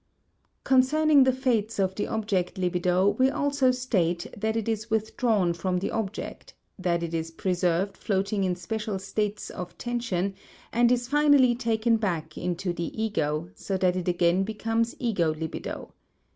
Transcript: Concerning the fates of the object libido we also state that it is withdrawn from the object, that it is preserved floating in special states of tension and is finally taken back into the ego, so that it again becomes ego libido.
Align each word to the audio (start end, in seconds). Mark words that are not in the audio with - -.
Concerning 0.63 1.25
the 1.25 1.31
fates 1.31 1.77
of 1.77 1.93
the 1.93 2.07
object 2.07 2.57
libido 2.57 3.09
we 3.19 3.29
also 3.29 3.69
state 3.69 4.25
that 4.35 4.55
it 4.57 4.67
is 4.67 4.89
withdrawn 4.89 5.53
from 5.53 5.77
the 5.77 5.91
object, 5.91 6.55
that 6.79 7.03
it 7.03 7.13
is 7.13 7.29
preserved 7.29 7.95
floating 7.95 8.43
in 8.43 8.55
special 8.55 8.97
states 8.97 9.51
of 9.51 9.77
tension 9.77 10.33
and 10.73 10.91
is 10.91 11.07
finally 11.07 11.53
taken 11.53 11.97
back 11.97 12.35
into 12.35 12.73
the 12.73 12.89
ego, 12.99 13.51
so 13.53 13.77
that 13.77 13.95
it 13.95 14.07
again 14.07 14.41
becomes 14.43 14.95
ego 14.97 15.35
libido. 15.35 15.93